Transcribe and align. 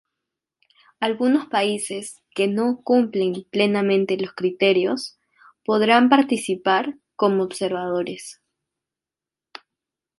Algunos 0.99 1.45
países, 1.45 2.23
que 2.33 2.47
no 2.47 2.81
cumplen 2.81 3.43
plenamente 3.51 4.17
los 4.17 4.33
criterios, 4.33 5.19
podrán 5.63 6.09
participar 6.09 6.97
como 7.15 7.43
observadores. 7.43 8.41